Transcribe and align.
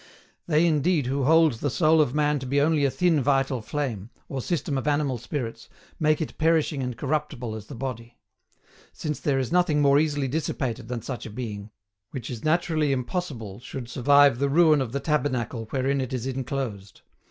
They 0.47 0.65
indeed 0.65 1.05
who 1.05 1.25
hold 1.25 1.53
the 1.59 1.69
soul 1.69 2.01
of 2.01 2.15
man 2.15 2.39
to 2.39 2.47
be 2.47 2.59
only 2.59 2.85
a 2.85 2.89
thin 2.89 3.21
vital 3.21 3.61
flame, 3.61 4.09
or 4.27 4.41
system 4.41 4.75
of 4.75 4.87
animal 4.87 5.19
spirits, 5.19 5.69
make 5.99 6.19
it 6.19 6.39
perishing 6.39 6.81
and 6.81 6.97
corruptible 6.97 7.53
as 7.53 7.67
the 7.67 7.75
body; 7.75 8.17
since 8.91 9.19
there 9.19 9.37
is 9.37 9.51
nothing 9.51 9.79
more 9.79 9.99
easily 9.99 10.27
dissipated 10.27 10.87
than 10.87 11.03
such 11.03 11.27
a 11.27 11.29
being, 11.29 11.69
which 12.09 12.31
it 12.31 12.33
is 12.33 12.43
naturally 12.43 12.91
impossible 12.91 13.59
should 13.59 13.87
survive 13.89 14.39
the 14.39 14.49
ruin 14.49 14.81
of 14.81 14.91
the 14.91 14.99
tabernacle 14.99 15.65
wherein 15.69 16.01
it 16.01 16.13
is 16.13 16.25
enclosed. 16.25 17.01